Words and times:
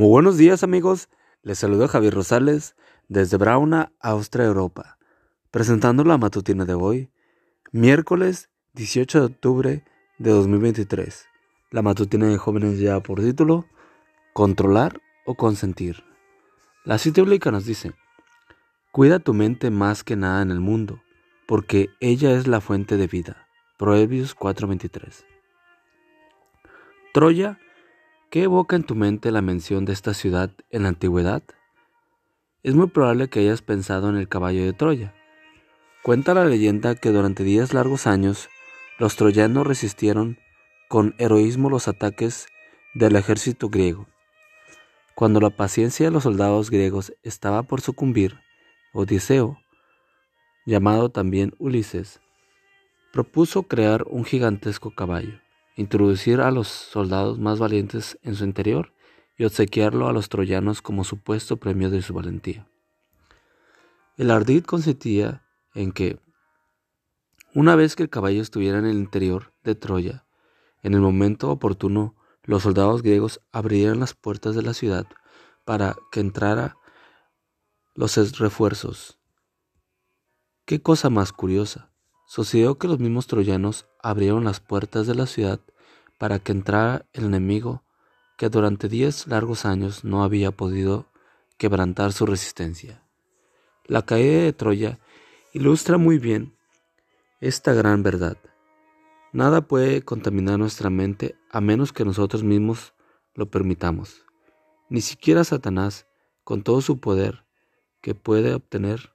Muy 0.00 0.08
buenos 0.08 0.38
días 0.38 0.62
amigos, 0.62 1.10
les 1.42 1.58
saludo 1.58 1.86
Javier 1.86 2.14
Rosales 2.14 2.74
desde 3.08 3.36
Brauna, 3.36 3.92
Austria, 4.00 4.46
Europa, 4.46 4.96
presentando 5.50 6.04
la 6.04 6.16
matutina 6.16 6.64
de 6.64 6.72
hoy, 6.72 7.10
miércoles 7.70 8.48
18 8.72 9.20
de 9.20 9.26
octubre 9.26 9.84
de 10.16 10.30
2023. 10.30 11.26
La 11.70 11.82
matutina 11.82 12.28
de 12.28 12.38
jóvenes 12.38 12.78
ya 12.78 12.98
por 13.00 13.20
título, 13.20 13.66
controlar 14.32 15.02
o 15.26 15.34
consentir. 15.34 16.02
La 16.86 16.96
cita 16.96 17.20
bíblica 17.20 17.50
nos 17.50 17.66
dice, 17.66 17.92
cuida 18.92 19.18
tu 19.18 19.34
mente 19.34 19.70
más 19.70 20.02
que 20.02 20.16
nada 20.16 20.40
en 20.40 20.50
el 20.50 20.60
mundo, 20.60 21.02
porque 21.46 21.90
ella 22.00 22.32
es 22.32 22.46
la 22.46 22.62
fuente 22.62 22.96
de 22.96 23.06
vida. 23.06 23.46
Proverbios 23.76 24.34
4:23. 24.34 25.26
Troya 27.12 27.58
¿Qué 28.30 28.44
evoca 28.44 28.76
en 28.76 28.84
tu 28.84 28.94
mente 28.94 29.32
la 29.32 29.42
mención 29.42 29.84
de 29.84 29.92
esta 29.92 30.14
ciudad 30.14 30.52
en 30.70 30.84
la 30.84 30.90
antigüedad? 30.90 31.42
Es 32.62 32.76
muy 32.76 32.86
probable 32.86 33.28
que 33.28 33.40
hayas 33.40 33.60
pensado 33.60 34.08
en 34.08 34.14
el 34.14 34.28
caballo 34.28 34.64
de 34.64 34.72
Troya. 34.72 35.12
Cuenta 36.04 36.32
la 36.32 36.44
leyenda 36.44 36.94
que 36.94 37.10
durante 37.10 37.42
diez 37.42 37.74
largos 37.74 38.06
años 38.06 38.48
los 39.00 39.16
troyanos 39.16 39.66
resistieron 39.66 40.38
con 40.88 41.16
heroísmo 41.18 41.70
los 41.70 41.88
ataques 41.88 42.46
del 42.94 43.16
ejército 43.16 43.68
griego. 43.68 44.06
Cuando 45.16 45.40
la 45.40 45.50
paciencia 45.50 46.06
de 46.06 46.12
los 46.12 46.22
soldados 46.22 46.70
griegos 46.70 47.12
estaba 47.24 47.64
por 47.64 47.80
sucumbir, 47.80 48.38
Odiseo, 48.92 49.58
llamado 50.66 51.08
también 51.08 51.52
Ulises, 51.58 52.20
propuso 53.12 53.64
crear 53.64 54.04
un 54.08 54.24
gigantesco 54.24 54.94
caballo 54.94 55.40
introducir 55.80 56.42
a 56.42 56.50
los 56.50 56.68
soldados 56.68 57.38
más 57.38 57.58
valientes 57.58 58.18
en 58.22 58.34
su 58.34 58.44
interior 58.44 58.92
y 59.38 59.44
obsequiarlo 59.44 60.08
a 60.08 60.12
los 60.12 60.28
troyanos 60.28 60.82
como 60.82 61.04
supuesto 61.04 61.56
premio 61.56 61.88
de 61.88 62.02
su 62.02 62.12
valentía. 62.12 62.68
El 64.18 64.30
ardid 64.30 64.64
consistía 64.64 65.46
en 65.74 65.92
que, 65.92 66.20
una 67.54 67.76
vez 67.76 67.96
que 67.96 68.02
el 68.02 68.10
caballo 68.10 68.42
estuviera 68.42 68.78
en 68.78 68.84
el 68.84 68.98
interior 68.98 69.54
de 69.64 69.74
Troya, 69.74 70.26
en 70.82 70.92
el 70.92 71.00
momento 71.00 71.50
oportuno 71.50 72.14
los 72.42 72.64
soldados 72.64 73.02
griegos 73.02 73.40
abrieran 73.50 74.00
las 74.00 74.12
puertas 74.12 74.54
de 74.54 74.62
la 74.62 74.74
ciudad 74.74 75.06
para 75.64 75.96
que 76.12 76.20
entrara 76.20 76.76
los 77.94 78.38
refuerzos. 78.38 79.18
Qué 80.66 80.82
cosa 80.82 81.08
más 81.08 81.32
curiosa. 81.32 81.90
Sucedió 82.26 82.78
que 82.78 82.86
los 82.86 82.98
mismos 82.98 83.26
troyanos 83.26 83.86
abrieron 84.02 84.44
las 84.44 84.60
puertas 84.60 85.06
de 85.06 85.14
la 85.14 85.26
ciudad 85.26 85.60
para 86.20 86.38
que 86.38 86.52
entrara 86.52 87.06
el 87.14 87.24
enemigo 87.24 87.82
que 88.36 88.50
durante 88.50 88.90
diez 88.90 89.26
largos 89.26 89.64
años 89.64 90.04
no 90.04 90.22
había 90.22 90.50
podido 90.50 91.06
quebrantar 91.56 92.12
su 92.12 92.26
resistencia. 92.26 93.02
La 93.86 94.02
caída 94.02 94.42
de 94.42 94.52
Troya 94.52 94.98
ilustra 95.54 95.96
muy 95.96 96.18
bien 96.18 96.54
esta 97.40 97.72
gran 97.72 98.02
verdad. 98.02 98.36
Nada 99.32 99.62
puede 99.62 100.02
contaminar 100.02 100.58
nuestra 100.58 100.90
mente 100.90 101.36
a 101.50 101.62
menos 101.62 101.90
que 101.94 102.04
nosotros 102.04 102.44
mismos 102.44 102.92
lo 103.34 103.50
permitamos. 103.50 104.26
Ni 104.90 105.00
siquiera 105.00 105.42
Satanás, 105.42 106.06
con 106.44 106.62
todo 106.62 106.82
su 106.82 107.00
poder 107.00 107.46
que 108.02 108.14
puede 108.14 108.52
obtener, 108.52 109.14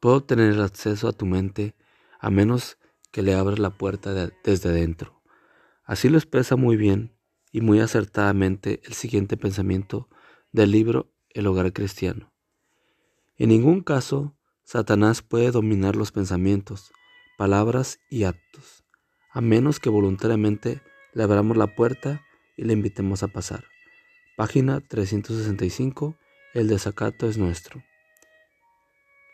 puede 0.00 0.16
obtener 0.16 0.60
acceso 0.60 1.06
a 1.06 1.12
tu 1.12 1.24
mente 1.24 1.76
a 2.18 2.30
menos 2.30 2.78
que 3.12 3.22
le 3.22 3.36
abras 3.36 3.60
la 3.60 3.70
puerta 3.70 4.12
desde 4.42 4.72
dentro. 4.72 5.17
Así 5.88 6.08
lo 6.08 6.18
expresa 6.18 6.54
muy 6.54 6.76
bien 6.76 7.16
y 7.50 7.62
muy 7.62 7.80
acertadamente 7.80 8.80
el 8.84 8.92
siguiente 8.92 9.36
pensamiento 9.36 10.08
del 10.52 10.70
libro 10.70 11.10
El 11.30 11.48
hogar 11.48 11.72
cristiano. 11.72 12.32
En 13.38 13.48
ningún 13.48 13.80
caso 13.80 14.36
Satanás 14.62 15.22
puede 15.22 15.50
dominar 15.50 15.96
los 15.96 16.12
pensamientos, 16.12 16.92
palabras 17.36 17.98
y 18.08 18.22
actos, 18.24 18.84
a 19.32 19.40
menos 19.40 19.80
que 19.80 19.88
voluntariamente 19.88 20.82
le 21.14 21.22
abramos 21.22 21.56
la 21.56 21.74
puerta 21.74 22.22
y 22.56 22.64
le 22.64 22.74
invitemos 22.74 23.22
a 23.22 23.28
pasar. 23.28 23.64
Página 24.36 24.80
365. 24.80 26.14
El 26.54 26.68
desacato 26.68 27.28
es 27.28 27.38
nuestro. 27.38 27.82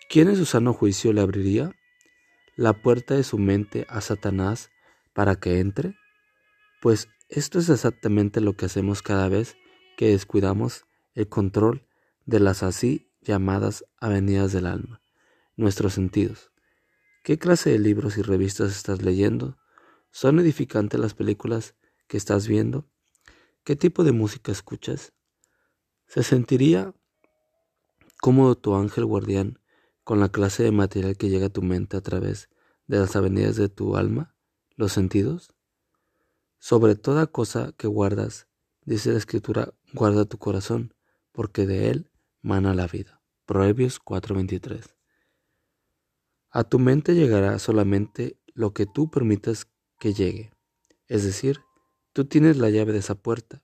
¿Quién 0.09 0.29
en 0.29 0.37
su 0.37 0.47
sano 0.47 0.73
juicio 0.73 1.13
le 1.13 1.21
abriría? 1.21 1.75
la 2.57 2.73
puerta 2.73 3.15
de 3.15 3.25
su 3.25 3.39
mente 3.39 3.85
a 3.89 4.01
Satanás 4.01 4.71
para 5.13 5.37
que 5.37 5.59
entre? 5.59 5.97
Pues 6.85 7.09
esto 7.31 7.61
es 7.61 7.71
exactamente 7.71 8.43
lo 8.43 8.59
que 8.59 8.67
hacemos 8.67 9.01
cada 9.01 9.31
vez 9.31 9.57
que 9.97 10.11
descuidamos 10.11 10.85
el 11.15 11.31
control 11.31 11.89
de 12.27 12.41
las 12.41 12.63
así 12.63 13.11
llamadas 13.23 13.87
avenidas 14.03 14.53
del 14.53 14.67
alma, 14.67 15.01
nuestros 15.57 15.95
sentidos. 15.95 16.53
¿Qué 17.23 17.39
clase 17.39 17.71
de 17.71 17.79
libros 17.79 18.19
y 18.19 18.23
revistas 18.23 18.71
estás 18.71 19.01
leyendo? 19.01 19.57
¿Son 20.11 20.39
edificantes 20.39 21.01
las 21.01 21.15
películas 21.15 21.75
que 22.07 22.19
estás 22.19 22.47
viendo? 22.49 22.87
¿Qué 23.65 23.77
tipo 23.77 24.05
de 24.05 24.13
música 24.13 24.53
escuchas? 24.53 25.15
¿Se 26.07 26.23
sentiría 26.23 26.95
cómodo 28.21 28.57
tu 28.57 28.75
ángel 28.75 29.07
guardián 29.07 29.59
con 30.03 30.21
la 30.21 30.29
clase 30.29 30.65
de 30.65 30.71
material 30.71 31.17
que 31.17 31.31
llega 31.31 31.47
a 31.47 31.49
tu 31.49 31.63
mente 31.63 31.97
a 31.97 32.03
través 32.03 32.51
de 32.89 32.99
las 32.99 33.17
avenidas 33.17 33.57
de 33.57 33.71
tu 33.71 33.97
alma, 33.97 34.37
los 34.77 34.93
sentidos? 34.93 35.54
Sobre 36.67 36.95
toda 36.95 37.27
cosa 37.27 37.75
que 37.77 37.87
guardas, 37.87 38.49
dice 38.87 39.13
la 39.13 39.19
escritura, 39.19 39.75
guarda 39.93 40.25
tu 40.25 40.39
corazón, 40.39 40.95
porque 41.31 41.67
de 41.67 41.91
él 41.91 42.11
mana 42.41 42.73
la 42.73 42.87
vida. 42.87 43.21
Proverbios 43.45 44.01
4:23. 44.01 44.97
A 46.49 46.65
tu 46.65 46.79
mente 46.79 47.15
llegará 47.15 47.59
solamente 47.59 48.41
lo 48.55 48.73
que 48.73 48.87
tú 48.87 49.11
permitas 49.11 49.69
que 50.01 50.15
llegue. 50.15 50.53
Es 51.07 51.23
decir, 51.23 51.61
tú 52.15 52.25
tienes 52.25 52.57
la 52.57 52.71
llave 52.71 52.95
de 52.95 53.01
esa 53.01 53.15
puerta, 53.15 53.63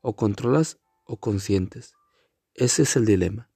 o 0.00 0.16
controlas 0.16 0.80
o 1.04 1.20
consientes. 1.20 1.94
Ese 2.54 2.82
es 2.82 2.96
el 2.96 3.06
dilema. 3.06 3.48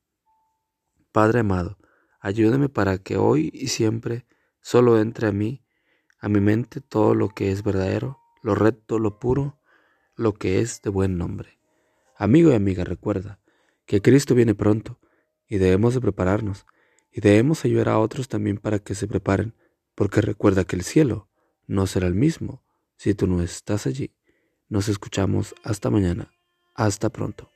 Padre 1.11 1.41
amado, 1.41 1.79
Ayúdame 2.21 2.69
para 2.69 2.99
que 2.99 3.17
hoy 3.17 3.51
y 3.53 3.67
siempre 3.67 4.25
solo 4.61 5.01
entre 5.01 5.27
a 5.27 5.33
mí, 5.33 5.65
a 6.21 6.29
mi 6.29 6.39
mente, 6.39 6.81
todo 6.81 7.17
lo 7.17 7.29
que 7.29 7.51
es 7.51 7.65
verdadero, 7.65 8.24
lo 8.45 8.55
recto, 8.55 8.99
lo 8.99 9.19
puro, 9.19 9.59
lo 10.17 10.35
que 10.35 10.61
es 10.61 10.83
de 10.83 10.91
buen 10.91 11.17
nombre. 11.17 11.59
Amigo 12.15 12.51
y 12.51 12.55
amiga, 12.55 12.85
recuerda 12.85 13.41
que 13.87 14.03
Cristo 14.03 14.35
viene 14.35 14.55
pronto 14.55 15.01
y 15.49 15.57
debemos 15.57 15.95
de 15.95 16.03
prepararnos 16.03 16.67
y 17.11 17.23
debemos 17.23 17.65
ayudar 17.65 17.89
a 17.89 17.99
otros 17.99 18.29
también 18.29 18.59
para 18.59 18.81
que 18.81 18.95
se 18.95 19.09
preparen, 19.09 19.55
porque 19.95 20.21
recuerda 20.21 20.65
que 20.65 20.77
el 20.77 20.83
cielo 20.83 21.31
no 21.67 21.87
será 21.87 22.07
el 22.07 22.15
mismo 22.15 22.63
si 22.97 23.15
tú 23.15 23.27
no 23.27 23.43
estás 23.43 23.87
allí. 23.87 24.15
Nos 24.69 24.91
escuchamos 24.91 25.55
hasta 25.63 25.89
mañana. 25.89 26.31
Hasta 26.75 27.09
pronto. 27.09 27.54